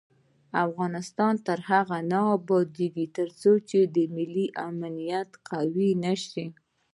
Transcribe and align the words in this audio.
افغانستان 0.65 1.33
تر 1.47 1.59
هغو 1.69 1.99
نه 2.11 2.19
ابادیږي، 2.37 3.05
ترڅو 3.17 3.51
ملي 4.15 4.47
امنیت 4.67 5.29
قوي 5.49 5.89
نشي. 6.03 6.45